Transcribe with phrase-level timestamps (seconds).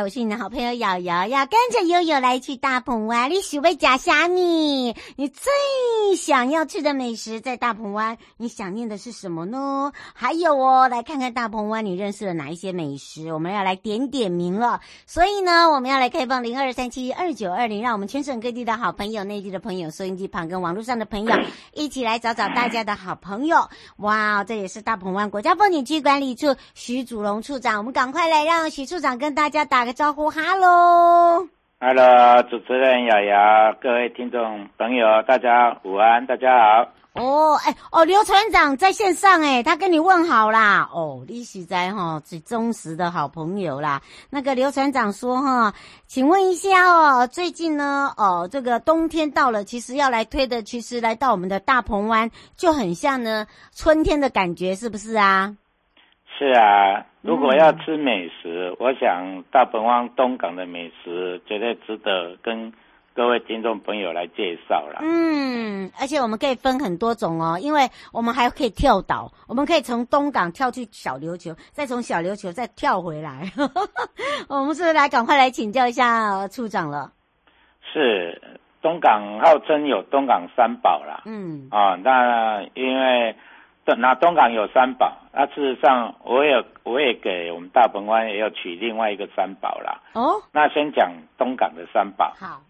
[0.00, 3.30] 我是你的好朋友瑶瑶，要跟着悠悠来去大鹏湾。
[3.30, 4.96] 你喜欢假虾米？
[5.16, 9.92] 你最想要吃的美食在大鹏湾，你想念的是什么呢？
[10.14, 13.32] 还有哦，来看看大鹏湾，你认识了哪一些美食？
[13.32, 14.80] 我们要来点点名了。
[15.06, 21.34] 所以呢，我们要来开放零二三七二九二零，让我们全省各地的好朋友、内地的朋友、收音机旁跟网络上的朋友
[21.74, 23.68] 一起来找找大家的好朋友。
[23.98, 29.92] 哇，这也是大鹏湾国家风景区管理处徐祖龙处长，我们赶快来让徐处长跟大家打个。
[29.92, 31.46] 招呼哈喽
[31.78, 36.88] 哈喽，主持人瑶瑶，各位听众朋友，大家午安，大家好。
[37.14, 40.88] 哦，哎，哦，刘船长在线上，哎，他跟你问好啦。
[40.94, 44.00] 哦，你是在哈最忠实的好朋友啦。
[44.30, 45.74] 那个刘船长说哈，
[46.06, 55.54] 请问一下哦，最近呢，哦，这个冬天到了，其实要来推的，其实来到我们的大鹏湾就很像呢春天的感觉，是不是啊？
[56.38, 62.72] 是啊，如果要吃美食，嗯、我想大鹏湾东港的美食绝对值得跟
[63.14, 64.98] 各位听众朋友来介绍了。
[65.02, 73.52] 嗯，而且我们可以分很多种哦，因为我们还可以跳岛，我们可以从东港跳去小琉球，再从小琉球再跳回来。
[74.48, 77.12] 我们是不是来赶快来请教一下处长了？
[77.92, 78.40] 是，
[78.80, 81.22] 东港号称有东港三宝啦。
[81.26, 83.36] 嗯，啊，那因为。
[83.84, 90.00] 那东港有三宝，那事实上我也我也给我们大鹏湾也要取另外一个三宝啦。
[90.14, 92.32] 哦，那先讲东港的三宝。
[92.38, 92.62] 好，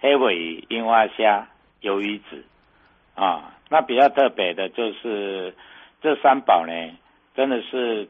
[0.00, 1.46] 黑尾鱼、樱花虾、
[1.82, 2.44] 鱿鱼子
[3.14, 5.54] 啊，那比较特别的就是
[6.02, 6.72] 这三宝呢，
[7.36, 8.08] 真的是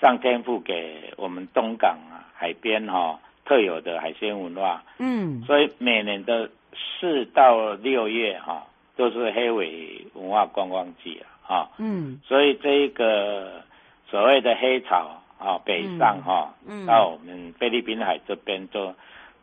[0.00, 4.82] 上天赋给我们东港啊海边哈、哦、特有的海鲜文化。
[4.98, 8.62] 嗯，所以每年的四到六月哈、哦、
[8.96, 11.30] 都是黑尾文化观光季啊。
[11.46, 13.62] 啊，嗯，所以这一个
[14.08, 18.94] 所谓的黑潮啊，北上哈，嗯，到我们菲律宾海这边，就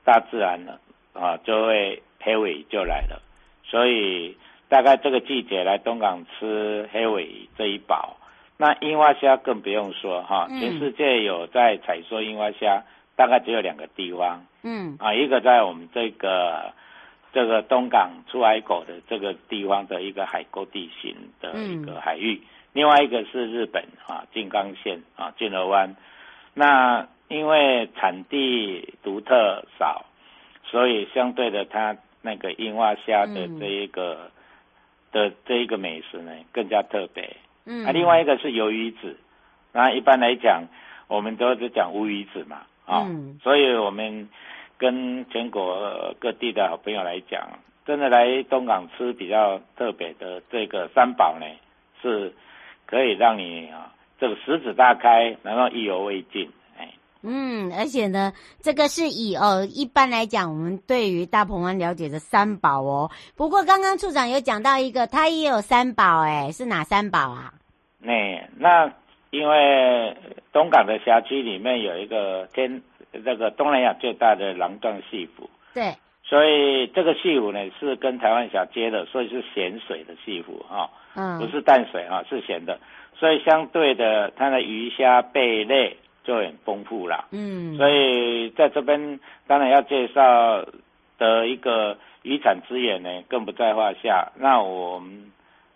[0.03, 0.79] 大自然了
[1.13, 3.21] 啊，就会黑尾鱼就来了。
[3.63, 4.37] 所以
[4.69, 8.17] 大概这个季节来东港吃黑尾鱼这一宝，
[8.57, 12.83] 那樱花虾更不用说哈，全世界有在采收樱花虾，
[13.15, 16.73] 大概只有两个地方，嗯，啊，一个在我们这个。
[17.31, 25.95] 这个东港出海口的这个地方的一个海沟地形的一个海域，嗯、另外一个是日本啊静冈县啊静河湾，
[26.55, 30.05] 那因为产地独特少，
[30.63, 34.31] 所以相对的它那个樱花虾的这一个、
[35.13, 37.37] 嗯、的这一个美食呢更加特别。
[37.65, 39.15] 嗯，啊，另外一个是鱿鱼子，
[39.71, 40.63] 那一般来讲
[41.07, 44.27] 我们都是讲乌鱼子嘛，啊，嗯、所以我们。
[44.79, 47.49] 跟全国各地的好朋友来讲，
[47.85, 51.45] 真的来东港吃比较特别的这个三宝呢，
[52.01, 52.33] 是
[52.85, 56.49] 可以让你啊这个食指大开，然后意犹未尽。
[56.77, 56.89] 哎，
[57.23, 58.31] 嗯，而且呢，
[58.61, 63.11] 这个是以哦一般来讲，我们对于大鹏湾了解的三宝哦。
[63.35, 67.53] 不过刚刚处长有讲到一个，他也有三宝，哎，是哪三宝啊？
[67.99, 68.93] 那那
[69.29, 70.15] 因为
[70.53, 72.81] 东港的辖区里面有一个天。
[73.11, 82.79] 这个东南亚最大的廊状潟湖，对，所以这个潟湖呢是跟台湾�峡接的，所以是咸水的潟湖啊，嗯，不是淡水啊，是咸的，
[83.15, 90.63] 所以相对的它的鱼虾贝类就很丰富了，嗯，所以在这边当然要介绍
[91.17, 94.31] 的一个渔产资源呢更不在话下。
[94.35, 95.31] 那我们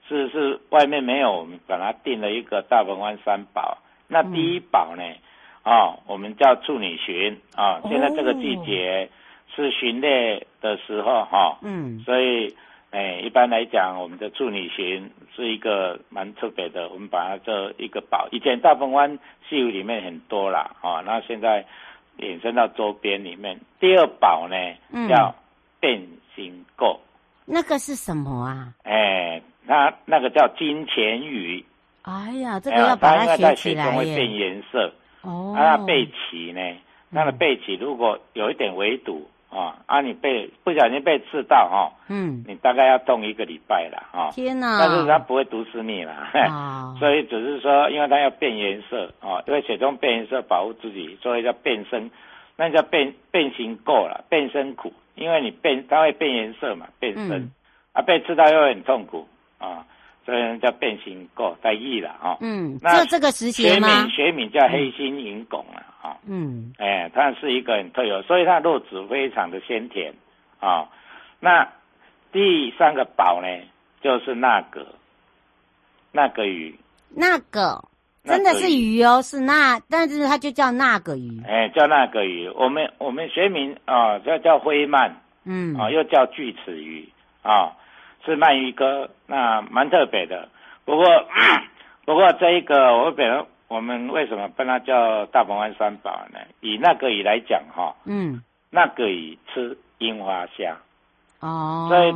[0.07, 5.03] 是是外面没有，我们把它定了一个大鹏湾三宝，那第一宝呢？
[5.03, 5.17] 嗯
[5.63, 9.09] 啊、哦，我们叫处女鲟啊，现在这个季节
[9.55, 12.53] 是鲟类的时候哈，嗯，所以
[12.91, 19.17] 哎，一般来讲，我们的处女鲟是一个蛮特别的，我们把它这一个宝，以前大鹏湾
[19.49, 21.65] 西湖里面很多啦，啊，那现在
[22.19, 24.55] 衍生到周边里面，第二宝呢
[25.07, 25.33] 叫
[25.79, 26.05] 变
[26.35, 26.99] 形购，
[27.45, 28.73] 那个是什么啊？
[28.83, 31.63] 哎，那那个叫金钱鱼。
[32.01, 34.93] 哎呀，这个要把它写起来它因为在水中会变颜色。
[35.23, 35.53] 哦。
[35.55, 36.77] 那背鳍呢？
[37.11, 39.27] 它的背鳍如果有一点围堵。
[39.55, 40.01] 啊啊！
[40.01, 44.31] 你被不小心被刺到哈，嗯，你大概要冻一个礼拜了哈。
[44.33, 44.79] 天哪！
[44.79, 52.09] 但是它不会毒死你啦，啊、 所以只是说，因为它要变颜色啊，因为水中变颜色保护自己，所以叫变身，
[52.55, 57.51] 那叫变变形垢了，变身苦，因为你变它会变颜色嘛，变身、嗯、
[57.91, 59.27] 啊，被刺到又会很痛苦
[59.59, 59.85] 啊。
[60.25, 62.37] 所以叫变形狗，在意了哈。
[62.39, 63.89] 嗯，那这这个时期吗？
[63.89, 66.17] 学名学名叫黑心银拱了啊。
[66.25, 70.13] 嗯，哎，它是一个很特有，所以它肉质非常的鲜甜
[70.61, 70.87] 啊。
[71.41, 71.67] 那
[72.31, 73.47] 第三个宝呢，
[74.01, 74.87] 就是那个
[76.13, 76.73] 那个鱼。
[77.09, 77.83] 那个
[78.23, 81.41] 真的是鱼哦，是那，但是它就叫那个鱼。
[81.45, 82.47] 哎，叫那个鱼。
[82.47, 85.11] 我们我们学名啊，叫叫灰鳗。
[85.43, 85.75] 嗯。
[85.75, 87.09] 啊，又叫锯齿鱼
[87.41, 87.73] 啊。
[88.25, 90.47] 是鳗鱼哥，那蛮特别的。
[90.85, 91.05] 不过，
[92.05, 96.39] 不过这一个我本来我们为什么把它叫大鹏湾三宝呢？
[96.61, 100.77] 以那个鱼来讲哈，嗯，那个鱼吃樱花虾，
[101.39, 102.11] 哦，所以，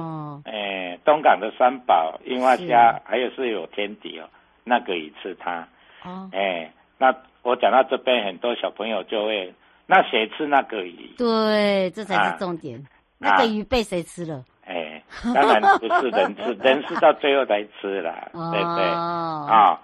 [0.51, 4.27] 诶、欸，东港的三宝樱花虾还有是有天敌哦，
[4.63, 5.67] 那个鱼吃它，
[6.03, 9.53] 哦，哎、欸，那我讲到这边，很多小朋友就会，
[9.85, 11.09] 那谁吃那个鱼？
[11.17, 12.77] 对，这才是重点。
[12.79, 12.85] 啊、
[13.19, 14.43] 那个鱼被谁吃了？
[14.67, 15.01] 哎，
[15.33, 18.83] 当然不是人吃， 人是到最后才吃啦，哦、对不对？
[18.85, 19.79] 啊，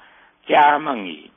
[0.48, 1.30] 加梦鱼。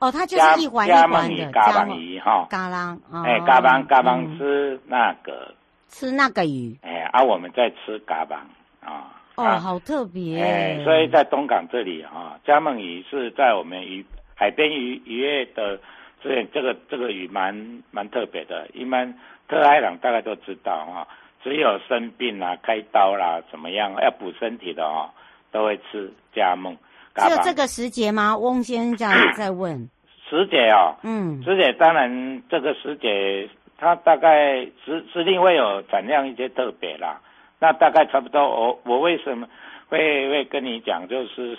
[0.00, 2.46] 哦，它就是一环一环的加梦鱼哈。
[2.50, 5.54] 嘎啷，哎，加棒加棒吃那个，
[5.88, 6.76] 吃那个鱼。
[6.82, 8.40] 哎，啊、我们在吃加棒
[8.84, 9.14] 啊。
[9.36, 10.42] 哦，啊、好特别。
[10.42, 14.04] 哎，所以在东港这里哈，加梦鱼是在我们鱼
[14.34, 15.78] 海边渔渔业的
[16.22, 19.14] 这这个这个鱼蛮蛮特别的，一般
[19.48, 21.08] 特爱郎大概都知道哈。
[21.42, 25.10] 只有生病啦、开刀啦、怎么样要补身体的哦，
[25.50, 26.76] 都会吃加梦。
[27.14, 28.36] 只有这个时节吗？
[28.36, 29.88] 翁先生在问。
[30.30, 37.20] 时节哦，嗯，时节当然这个时节它大概时时令会有产量一些特别啦。
[37.58, 39.46] 那大概差不多，我我为什么
[39.88, 41.58] 会会跟你讲，就是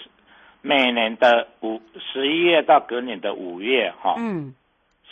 [0.62, 1.82] 每年的五
[2.12, 4.56] 十一月到隔年的五月哈，嗯，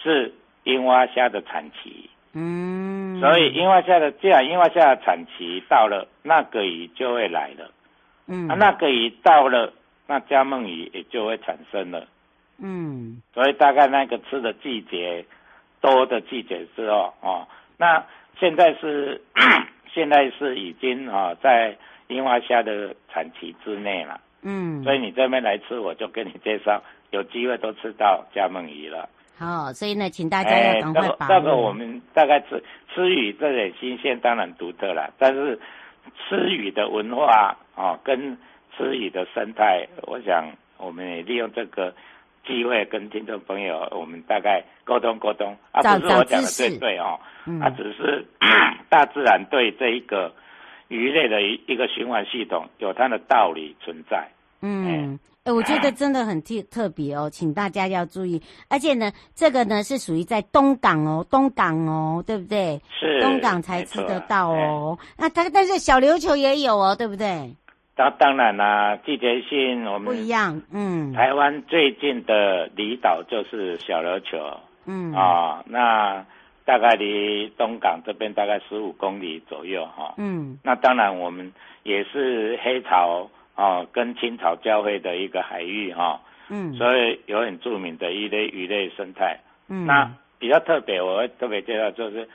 [0.01, 0.33] 是
[0.63, 2.09] 樱花虾的产期。
[2.33, 7.71] 嗯，所以樱花虾的，既然樱花虾的产期到了，那个鱼就会来了。
[8.27, 9.73] 嗯，啊，那个鱼到了，
[10.07, 12.07] 那加梦鱼也就会产生了。
[12.57, 15.25] 嗯，所以大概那个吃的季节
[15.81, 17.47] 多的季节之后哦，
[17.77, 18.05] 那
[18.39, 19.21] 现在是
[19.93, 21.75] 现在是已经啊、哦、在
[22.07, 24.21] 樱花虾的产期之内了。
[24.43, 29.09] 嗯，所以你这边来吃，我就跟你介绍，有机会都吃到加梦鱼了。
[29.41, 31.33] 好，所以呢，请大家要赶快把握。
[31.33, 35.11] 这个我们大概吃吃鱼这点新鲜，当然独特了。
[35.17, 35.59] 但是
[36.15, 38.37] 吃鱼的文化啊，跟
[38.77, 41.91] 吃鱼的生态，我想我们也利用这个
[42.45, 45.57] 机会跟听众朋友，我们大概沟通沟通。
[45.71, 47.19] 啊，不是我讲的对对哦，
[47.59, 48.23] 啊，只是
[48.89, 50.31] 大自然对这一个
[50.87, 54.27] 鱼类的一一个循环系统有它的道理存在。
[54.61, 55.19] 嗯。
[55.43, 58.39] 哎，我觉得真的很特特别哦，请大家要注意。
[58.69, 62.79] 而且呢，这个呢是属于在东港哦，东港哦，对不对？
[62.99, 64.99] 是东港才吃得到哦。
[65.17, 67.55] 那它但是小琉球也有哦，对不对？
[67.95, 70.61] 当当然啦，季节性我们不一样。
[70.71, 74.37] 嗯，台湾最近的离岛就是小琉球。
[74.85, 76.23] 嗯啊，那
[76.65, 80.13] 大概离东港这边大概十五公里左右哈。
[80.17, 81.51] 嗯，那当然我们
[81.81, 83.27] 也是黑潮。
[83.55, 92.27] 哦，跟青草交汇的一个海域哈，嗯，所以有很著名的一类鱼类生态，嗯，那比较特别，我会特别介绍就是，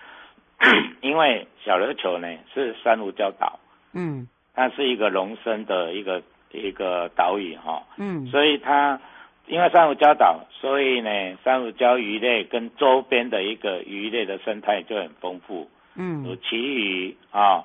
[1.01, 3.59] 因为小琉球呢是珊瑚礁岛，
[3.93, 9.01] 嗯，它是一个龙生的一个一个岛屿哈，嗯，所以它
[9.47, 11.11] 因为珊瑚礁岛，所以呢
[11.43, 17.65] 珊瑚礁鱼类跟周边的一个鱼类的生态就很丰富，嗯，有旗鱼啊，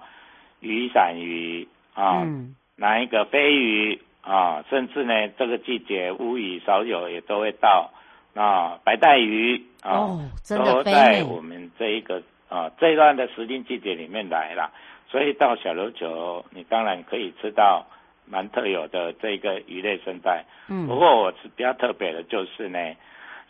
[0.62, 2.24] 雨伞鱼啊。
[2.24, 7.92] 嗯哪一个飞鱼啊，甚至呢，这个季节乌鱼少有也都会到
[8.34, 14.72] 啊，白带鱼啊，哦、都在我们这一个啊这一段的时令季节里面来了。
[15.12, 17.86] 所以到小琉球，你当然可以吃到
[18.26, 20.44] 蛮特有的这个鱼类生态。
[20.68, 22.80] 嗯，不过我是比较特别的，就是呢，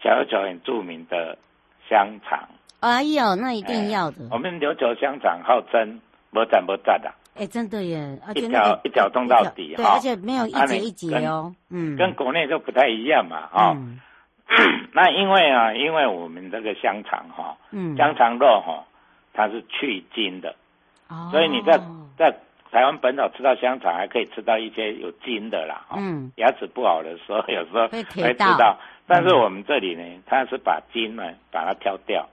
[0.04, 1.38] 小琉球很著名的
[1.88, 2.50] 香肠。
[2.82, 4.18] 哎呦，那一定要的。
[4.24, 7.14] 哎、我们琉球香肠号称不赞不赞的。
[7.42, 8.20] 哎，真的耶！
[8.28, 13.76] 而且一条一条通到底哈，对，而且没有一节一节哦，嗯，跟国内都不太一样嘛，哈。
[14.94, 18.86] 那因为啊，因为我们这个香肠哈，嗯，香肠肉哈，
[19.34, 20.56] 它是去筋的，
[21.10, 21.80] 哦，所以你在。
[22.18, 22.32] 在
[22.70, 32.30] 台湾本岛吃到香肠还可以吃到一些有筋的啦，嗯，牙齿不好的时候有时候会吃到，但是我们这里呢，它是把筋呢把它挑掉，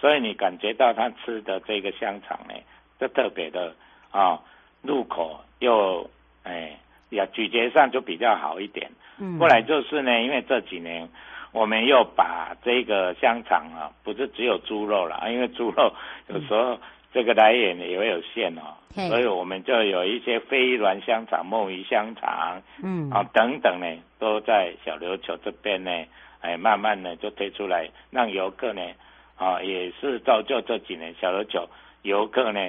[0.00, 2.54] 所以你感觉到他吃的这个香肠呢，
[2.98, 3.72] 就特别的
[4.10, 4.40] 啊
[4.82, 6.08] 入口又
[6.42, 6.78] 哎
[7.10, 8.90] 呀咀嚼上就比较好一点。
[9.18, 11.08] 嗯，后来就是呢，因为这几年
[11.52, 15.92] 我们又把这个香肠啊，不是只有猪肉了，因为猪肉
[16.28, 16.78] 有时候。
[17.10, 18.76] 这个来源也会有限哦，
[19.08, 23.86] 所以我们就有一些飞鸾香肠、墨鱼香肠，嗯啊等等呢，
[24.18, 25.90] 都在小琉球这边呢，
[26.42, 28.82] 哎，慢慢的就推出来，让游客呢，
[29.36, 31.66] 啊也是造就这几年小琉球
[32.02, 32.60] 游客呢，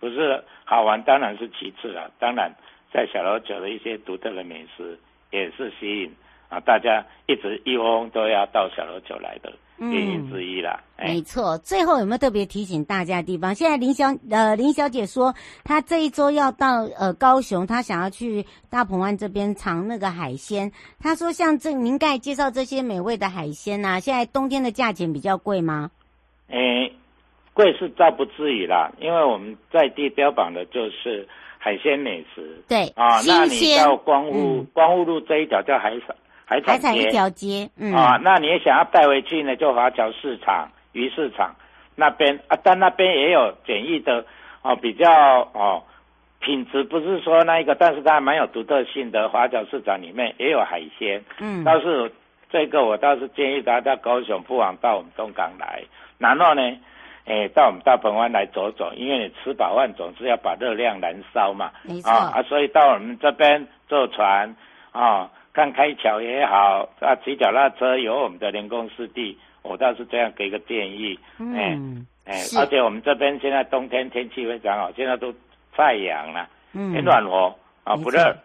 [0.00, 2.52] 不是好玩当然是其次了，当然
[2.92, 4.98] 在小琉球的一些独特的美食
[5.30, 6.12] 也是吸引
[6.48, 9.52] 啊大家一直一窝蜂都要到小琉球来的。
[9.76, 11.58] 原因之一啦，嗯欸、没错。
[11.58, 13.52] 最后有没有特别提醒大家的地方？
[13.52, 15.34] 现在林小呃林小姐说，
[15.64, 20.70] 她这一周要到呃高雄，她想要去大鹏湾这边尝那个海鲜。
[21.00, 25.90] 她说，像这您刚才介绍这些美味的海鲜呐、啊，现在冬天的价钱比较贵吗？
[26.46, 26.92] 诶、欸，
[27.54, 32.62] 贵是倒不至于啦，因为我们在地标榜的就是海鲜美食。
[32.68, 36.14] 对啊，那你到光复、嗯、光复路这一条叫海产。
[36.46, 39.56] 海产街一条街，嗯啊，那你也想要带回去呢？
[39.56, 41.56] 就华侨市场、鱼市场
[41.96, 44.26] 那边啊，但那边也有简易的
[44.60, 45.82] 哦，比较哦
[46.40, 49.26] 品质不是说那一个，但是它还蛮有独特性的。
[49.30, 52.12] 华侨市场里面也有海鲜，嗯，倒是
[52.50, 55.82] 这个我倒是建议大家高雄不妨到我们东港来，
[56.18, 56.60] 然后呢，
[57.26, 64.54] 诶，到我们大鹏湾来走走，因为你吃饱饭总是要把热量燃烧嘛，没错啊，所以到我们这边坐船
[64.92, 65.30] 啊。
[65.54, 71.16] 看开桥也好，啊，骑脚踏车有我们的人工湿地，我倒是这样给个建议。
[71.38, 75.32] 嗯，哎，而且我们这边现在冬天天气非常好，现在都
[75.76, 77.54] 晒阳了，嗯，很暖和
[77.84, 78.36] 啊，不热。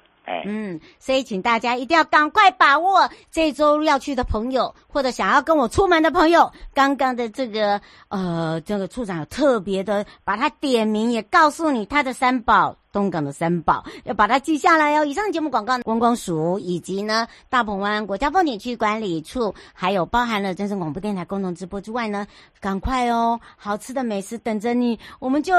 [0.45, 6.51] 嗯，所以请大家一定要赶快把握这周要去的朋友，或者想要跟我出门的朋友。
[6.73, 15.05] 刚刚的这个呃，这个处长有特别的把他点名，也告诉你他的三宝，东港的三宝，要把它记下来哦。
[15.05, 22.27] 以上节目广告，观光署以及呢大鹏湾国家风景区管理处，还有包含了真声广播电台共同直播之外呢，
[22.59, 25.53] 赶快哦，好吃的美食等着你，我们就。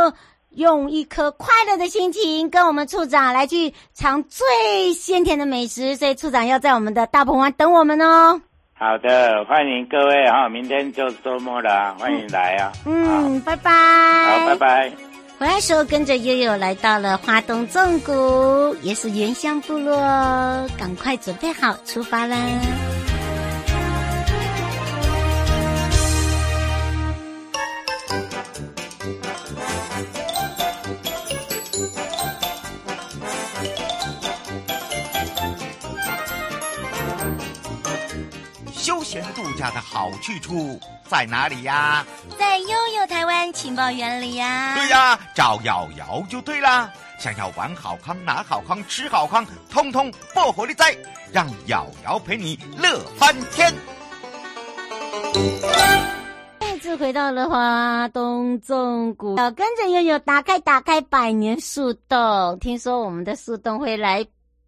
[0.51, 8.41] 用一颗快乐的心情，跟我们处长来去尝最鲜甜的美食，所以处长要在我们的大鹏湾等我们哦。
[8.75, 12.73] 好的，欢迎各位哈，明天就周末了，欢迎来啊。
[12.87, 13.71] 嗯，拜拜。
[13.71, 14.93] 好，拜拜。
[15.39, 19.97] 回来时候跟着悠悠来到了花东纵谷，也是原乡部落，
[20.79, 22.37] 赶快准备好出发啦。
[39.61, 42.05] 休闲度假的好去处在哪里呀？
[42.39, 44.75] 在悠悠台湾情报园里呀。
[44.75, 46.91] 对呀，找瑶瑶就对啦。
[47.19, 50.97] 想要玩好康、拿好康、吃好康，通通不活力在，
[51.31, 53.71] 让瑶瑶陪你乐翻天。
[56.61, 62.59] 再次回到了花东纵谷，要跟着悠悠打开打开百年树洞。
[62.59, 64.25] 听说我们的树洞会来，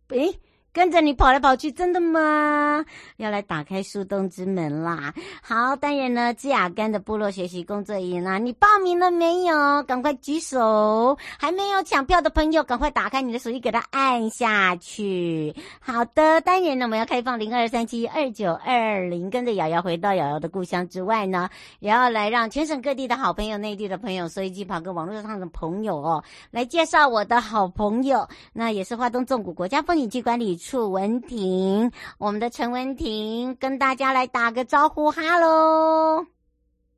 [0.08, 0.38] 诶。
[0.72, 2.82] 跟着你跑来跑去，真的吗？
[3.18, 5.12] 要来打开树洞之门啦！
[5.42, 9.82] 好，当然呢，志雅干的部落学习工作营啦，你报名了没有？
[9.82, 11.18] 赶快举手！
[11.38, 15.54] 还没有抢票的朋友，赶快打开你的手机，给它按下去。
[15.78, 21.50] 好的，当然呢，我们要开放零二三七二九二零，跟着瑶瑶回到瑶瑶的故乡之外呢，
[21.80, 36.24] 也要来让全省各地的好朋友、内地的朋友、收音机旁跟网络上的朋友哦，来介绍我的好朋友，那也是华东纵谷国家风景区管理处文婷，我们的陈文婷跟大家来打个招呼，哈喽！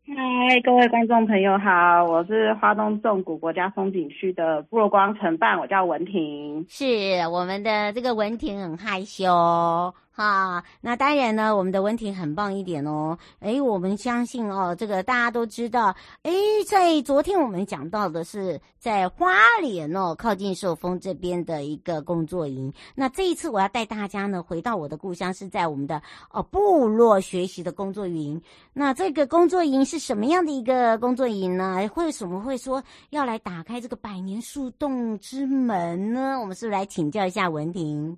[0.06, 6.86] 嗨，各位观众朋友好，我是花东纵谷国家风景区的部落光承办，我叫文婷，是
[7.32, 9.94] 我们的这个文婷很害羞。
[10.16, 13.18] 哈，那当然呢，我们的文婷很棒一点哦。
[13.40, 15.92] 诶，我们相信哦，这个大家都知道。
[16.22, 16.32] 诶，
[16.68, 22.72] 在昨天我们讲到的是在花莲哦，靠近寿丰这边的一个工作营。
[22.94, 28.40] 那这一次我要带大家呢回到我的故乡，是在我们的哦部落学习的工作营。
[28.72, 31.90] 那这个工作营是什么样的一个工作营呢？
[31.96, 32.80] 为什么会说
[33.10, 36.38] 要来打开这个百年树洞之门呢？
[36.38, 38.16] 我们是不是来请教一下文婷？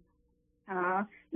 [0.66, 0.74] 好。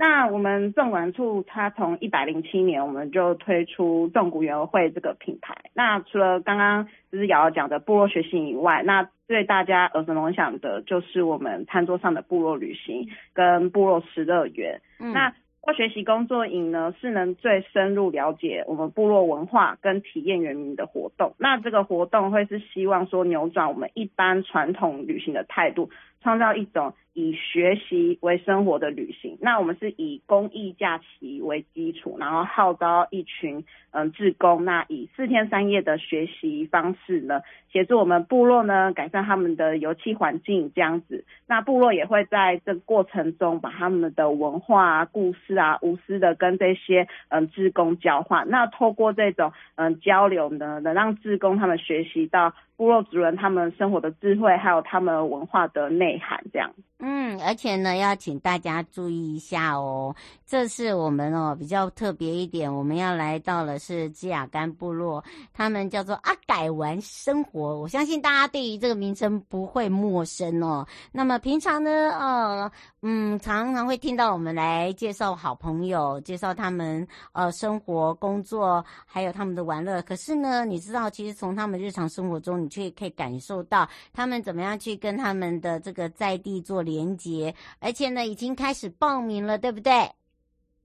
[0.01, 5.55] 那我们纵管处，它从一百零七年我们就推出纵谷园游会这个品牌。
[5.75, 14.81] 那除了刚刚就是瑶瑶讲的部落学习以外，那对大家耳熟能详的就是我们餐桌上的部落旅行跟部落食乐园。
[14.99, 21.35] 嗯、那部落学习工作营呢，是能最深入了解我们部落文化跟体验原民的活动。
[21.37, 25.91] 那这个活动会是希望说扭转我们一般传统旅行的态度，
[26.23, 26.95] 创造一种。
[27.13, 37.41] 以学习为生活的旅行，那我们是以公益假期为基础，然后号召一群嗯志工，那以四天三夜的学习方式呢，
[37.71, 41.25] 协助我们部落呢改善他们的游憩环境这样子。
[41.47, 48.49] 那部落也会在这过程中把他们的文化啊、故事啊无私的跟这些嗯志工交换。
[48.49, 56.71] 那透过这种嗯交流呢，能让志工他们学习到部落族人他们生活的智慧，还有他们文化的内涵这样。
[57.03, 60.15] 嗯，而且呢，要请大家注意一下哦，
[60.45, 70.85] 这是我们哦比较特别一点，我们要来到了是基雅干部落，他们叫做阿改玩生活，我相信大家对于这个名称不会陌生哦。
[71.11, 79.99] 那么平常呢，呃，嗯，常常会听到我们来介绍好朋友，介绍他们呃生活、工作，还有他们的玩乐。
[80.03, 89.91] 可是呢，你知道，其实从他们日常生活中，你却可以感受到他们怎么样去跟他们的这个在地做连接，而且呢，已经开始报名了，对不对？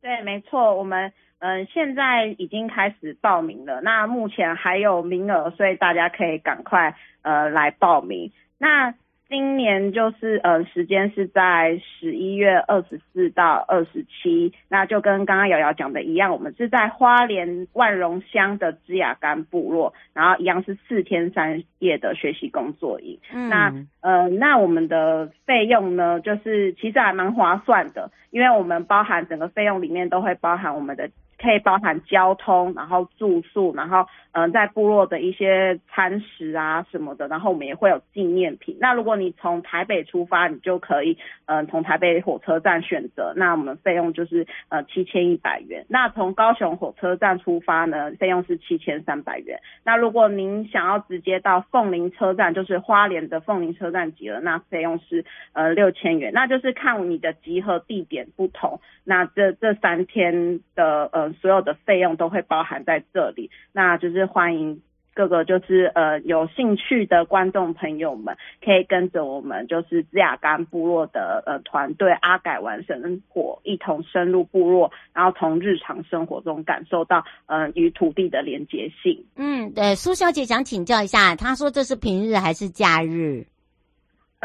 [0.01, 3.81] 对，没错，我们嗯、现在已经开始报名了。
[3.83, 8.33] 那目前还有名额，所以大家可以赶快呃来报名。
[8.59, 8.95] 那
[9.29, 23.19] 今年就是呃，时间是在十一月二十四到二十七，那就跟刚刚瑶瑶讲的一样，我们是在花莲万荣乡的芝雅干部落，然后一样是四天三夜的学习工作营。
[23.33, 31.11] 嗯，那呃，那我们的费用呢，就是其实还蛮划算的，因为我们包含整个费用里面都会包含我们的。
[31.39, 38.77] 可以包含交通，然后住宿，然后嗯、在部落的一些餐食啊什么的，然后我们也会有纪念品。
[38.81, 41.17] 那如果你从台北出发，你就可以
[41.47, 45.87] 嗯、从台北火车站选择，那我们费用就是呃七千一百元。
[45.89, 49.59] 那从高雄火车站出发呢，费用是七千三百元。
[49.85, 56.33] 那如果您想要直接到凤林车站，就是花莲的凤林车站集合，那费用是呃六千元。
[56.35, 61.26] 那就是看你的集合地点不同，那这这三天的呃。
[61.35, 64.83] 所有的费用都会包含在这里，那就是欢迎
[65.15, 79.25] 各个就是呃有兴趣的观众朋友们，可以跟着我们就是芝雅干部落的呃团队阿改玩生活，一同深入部落，然后从日常生活中感受到呃与土地的连结性。
[79.37, 83.47] 嗯，对，苏小姐想请教一下，她说这是平日还是假日？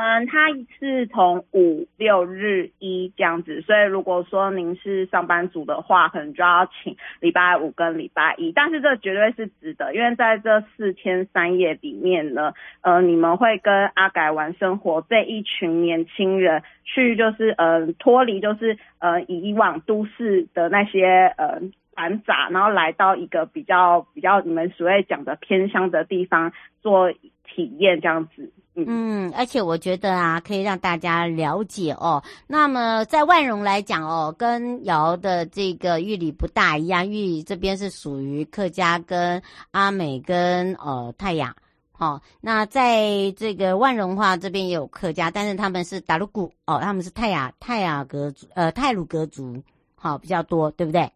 [0.02, 0.48] 嗯，它
[0.80, 8.52] 是从五六日一这样子，所以如果说您是上班族的话，可能就要请礼拜五跟礼拜一。
[8.52, 21.62] 但是这绝对是值得，因为在这四天三夜里面呢，呃，你们会跟阿改玩生活这一群年轻人去，就是呃脱离就是呃以往都市的那些呃
[21.94, 27.12] 繁杂，然后来到一个比较比较你们所谓讲的偏乡的地方做
[27.46, 28.52] 体验这样子。
[28.74, 32.24] 嗯，而且我觉得啊，可以让大家了解哦。
[32.48, 41.54] 那么在万荣来讲哦，跟瑶的这个玉里不大一样，玉里这边是属于客家跟阿美跟呃泰雅。
[41.92, 49.62] 好、哦，那在这个万荣话这边也有客家，但是他们是达鲁古哦，他们是泰雅泰雅格族呃泰鲁格族，
[49.96, 51.12] 好、比较多，对不对？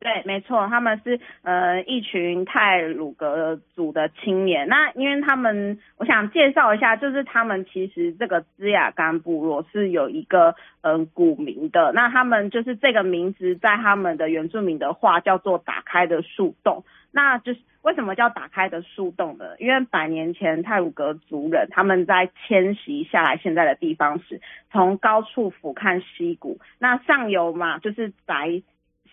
[0.00, 4.66] 对，没错，他们是呃一群泰鲁格族的青年。
[4.66, 11.92] 那因为他们，我想介绍一下，就是他们其实这个兹雅干部落是有一个嗯、古名的。
[11.94, 16.82] 那他们就是这个名字在他们的原住民的话叫做“打开的树洞”。
[17.12, 19.44] 那就是为什么叫“打开的树洞”呢？
[19.58, 24.40] 因为百年前泰鲁格族人他们在迁徙下来现在的地方时，
[24.72, 28.62] 从高处俯瞰溪谷，那上游嘛就是白。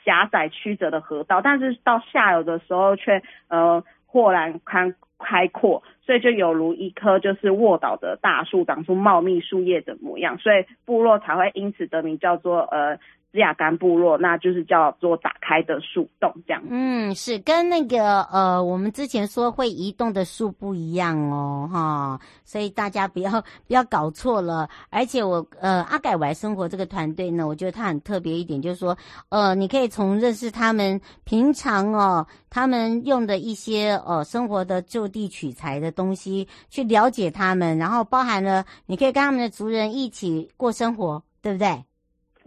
[0.08, 12.98] 狭窄曲折的河道，但是到下游的时候却呃豁然开开阔，所以就有如一棵就是卧倒的大树，长出茂密树叶的模样，所以部落才会因此得名叫做呃。
[13.38, 16.64] 芝雅干部落，那就是叫做打开的树洞这样。
[16.72, 24.68] 嗯，是跟那个呃，我们之前说会移动的树不一样哦，哈，所以大家不要不要搞错了。
[24.90, 28.98] 而且我呃，阿改玩生活这个团队呢，我觉得他很特别一点，就是说
[29.30, 41.84] 呃，你可以从认识他们平常哦，他们用的一些呃生活的就地取材的东西去了解他们，然后包含了你可以跟他们的族人一起过生活，对不对？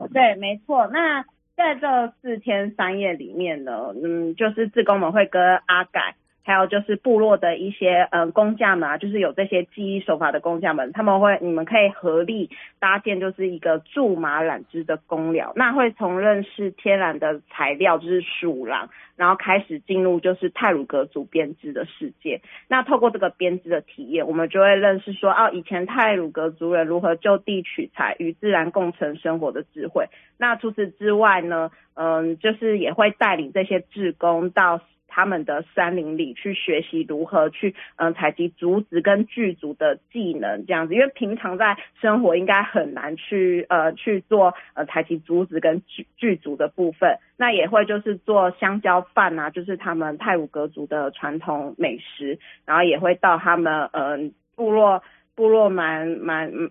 [0.09, 0.87] 对，没错。
[0.89, 1.25] 那
[1.57, 6.15] 在这四天三夜里面呢，嗯，就是志工们会跟阿改。
[6.43, 22.41] 还有就是部落的一些嗯工匠们啊，就是有这些技艺手法的工匠们，他们会你们可以合力搭建就是一个苧麻染织的工寮，那会从认识天然的材料就是鼠狼，然后开始进入就是泰鲁格族编织的世界。
[22.69, 30.07] 那透过这个编织的体验，我们就会认识说哦，以前泰鲁格族人如何就地取材与自然共存生活的智慧。
[30.39, 34.81] 那除此之外呢，嗯，就是也会带领这些志工到。
[35.11, 55.03] 他们的山林里去学习如何去嗯采集竹子跟锯竹的技能这样子，因为平常在生活应该很难去呃去做呃采集竹子跟锯锯竹的部分，那也会就是做香蕉饭啊，就是他们泰鲁格族的传统美食，然后也会到他们嗯、部落
[55.35, 56.71] 部落蛮蛮。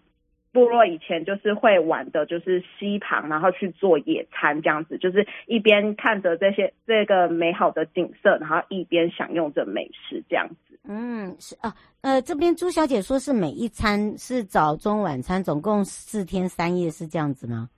[0.51, 10.79] 部落以前就是会玩的，就是溪旁，然后去做野餐这样子，就是一边看着这些这个美好的景色，然后一边享用着美食这样子。
[10.87, 17.69] 嗯，是啊，呃，这边朱小姐说是每一餐是早中晚餐，总共四天三夜是这样子吗？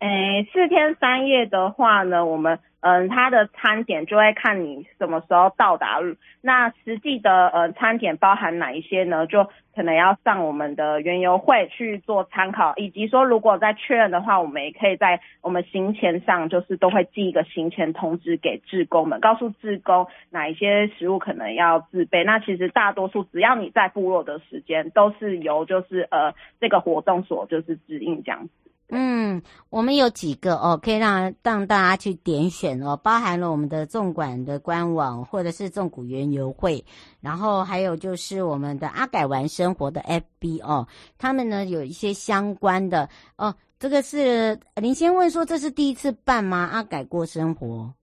[0.00, 5.98] 诶，四天三夜的话呢，我们嗯，它的餐点就会看你什么时候到达。
[6.40, 9.26] 那实际的呃餐点包含哪一些呢？
[9.26, 22.24] 就可能要上我们的园游会去做参考，以及说如果再确认的话，我们也可以在我们行前上，就是都会寄一个行前通知给志工们，告诉志工哪一些食物可能要自备。
[22.24, 28.50] 那其实大多数只要你在部落的时间，都是由就是呃这个活动所就是指引这样子。
[28.90, 36.84] 嗯，我们有几个哦，可以让让大家去点选哦，包含了我们的纵管的官网，或者是纵谷园游会，
[37.20, 40.86] 然后还有就是我们的阿改玩生活的 FB 哦，
[41.18, 46.68] 他们呢有一些相关的哦，这个是您先问说，这是第一次办吗？
[46.72, 47.94] 阿改过生活。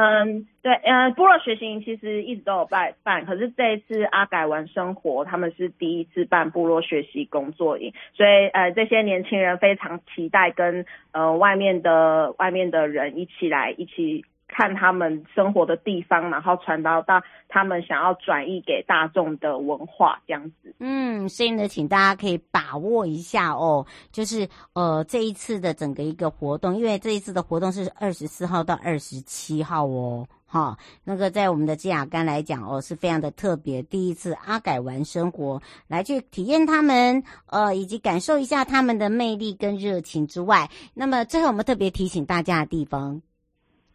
[0.00, 14.24] 嗯，对，嗯，部落学习营其实一直都有办办，可是这一次阿改玩生活，他们是第一次办部落学习工作营，所以呃，这些年轻人非常期待跟呃外面的外面的人一起来一起。
[14.52, 20.74] 看他们生活的地方，然后传导到他们想要转移给大众的文化，这样子。
[20.80, 43.22] 嗯，所以呢，请大家可以把握一下哦，就是呃这一次的整个一个活动，因为这一次的活动是二十四号到二十七号哦，哈，那个在我们的基雅干来讲哦，是非常的特别，第一次阿改玩生活来去体验他们，呃，以及感受一下他们的魅力跟热情之外，那么最后我们特别提醒大家的地方。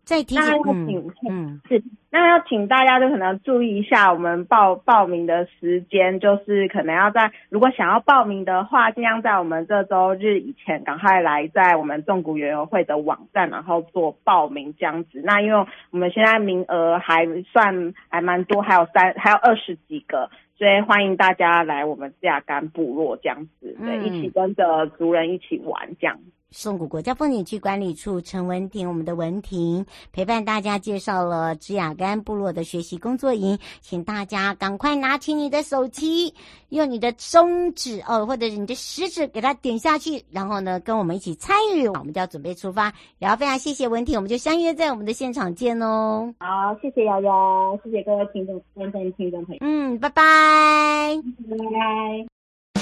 [0.06, 15.22] 再提醒，那要请，嗯，是，那要请大家就可能注意一下，我们报报名的时间，就是可能要在，如果想要报名的话，尽量在我们这周日以前赶快来，在我们纵谷园游会的网站，然后做报名这样子。
[15.24, 26.20] 那因为我们现在名额还算还蛮多，还有三还有二十几个，所以欢迎大家来我们基亚干部落这样子，对，嗯、一起跟着族人一起玩这样。
[26.56, 36.34] 松谷国家风景区管理处陈文婷，我们的文婷陪伴大家介绍了芝雅干部落的学习工作营，请大家赶快拿起你的手机，
[36.70, 42.94] 用你的中指哦，或者是你的食指给它点下去，然后呢，跟我们一起参与，我们就要准备出发。
[43.20, 46.34] 然后非常谢谢文婷，我们就相约在我们的现场见哦。
[46.40, 49.60] 好，谢谢瑶瑶，谢谢各位听众、观众、听众朋友。
[49.60, 52.82] 嗯，拜拜，拜拜。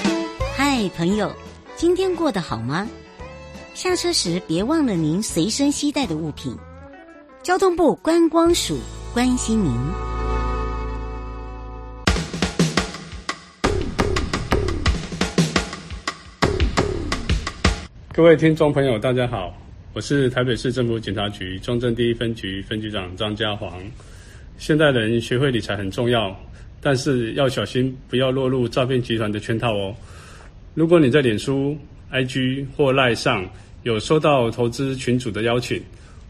[0.56, 1.32] 嗨，朋友，
[1.76, 2.88] 今天过得好吗？
[3.74, 6.56] 下车时别忘了您随身携带的物品。
[7.42, 8.78] 交通部观光署
[9.16, 9.74] 关心您。
[18.14, 19.52] 各位听众朋友，大家好，
[19.94, 23.82] 我是台北市政府警察局中正第一分局分局长张家煌。
[24.60, 26.40] 现代人学会理财很重要，
[26.80, 29.96] 但是要小心，不要落入诈骗集团的圈套哦。
[30.76, 31.76] 如果你在脸书、
[32.13, 33.43] IG 或 LINE 上
[33.82, 35.82] 有收到投资群主的邀请，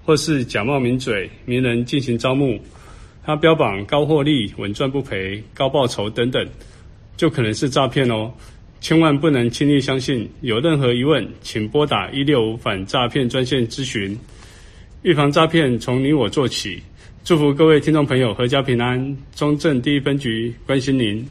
[0.05, 2.57] 或是假冒名嘴名人进行招募，
[3.23, 6.47] 他标榜高获利、稳赚不赔、高报酬等等，
[7.17, 8.31] 就可能是诈骗哦。
[8.79, 10.29] 千万不能轻易相信。
[10.41, 14.17] 有任何疑问，请拨打一六五反诈骗专线咨询。
[15.03, 16.81] 预防诈骗，从你我做起。
[17.23, 19.17] 祝福各位听众朋友阖家平安。
[19.35, 21.25] 中正第一分局关心您。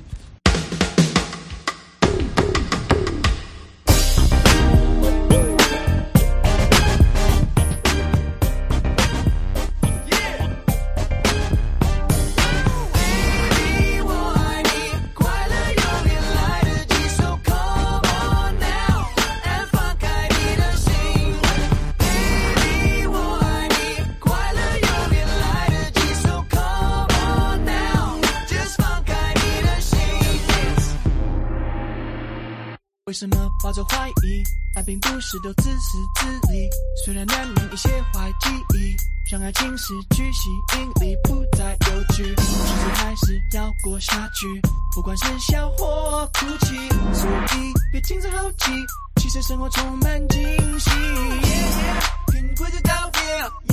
[34.84, 36.68] 并不是都自私自利，
[37.04, 38.96] 虽然难免一些坏记忆，
[39.30, 42.22] 让爱情失去吸引力，不再有趣。
[42.22, 44.46] 日子还是要过下去，
[44.94, 46.76] 不管是笑或哭泣，
[47.14, 48.72] 所以别轻声好气，
[49.20, 50.40] 其实生活充满惊
[50.78, 50.90] 喜。
[50.90, 53.22] Yeah, yeah, 跟规则道别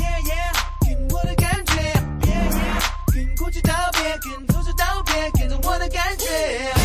[0.01, 0.53] ，Yeah yeah，
[0.85, 1.73] 跟我的感觉
[2.21, 6.78] ，Yeah yeah，跟过去道别，跟挫折道别，跟着我的感觉。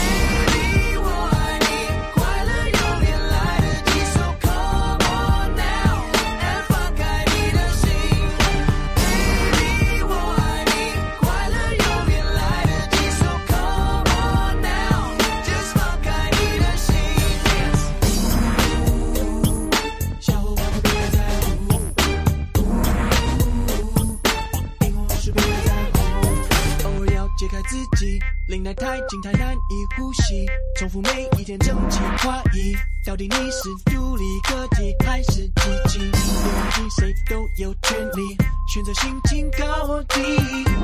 [31.58, 32.74] 整齐划一，
[33.06, 35.98] 到底你是独立个体还是机器？
[35.98, 38.36] 别忘记谁都有权利
[38.72, 40.22] 选择心情高低，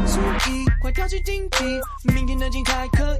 [0.06, 1.64] 所以快跳起竞技，
[2.14, 3.16] 明天的精彩可